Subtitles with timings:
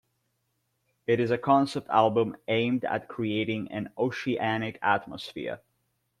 [1.05, 5.61] It is a concept album aimed at creating an oceanic atmosphere.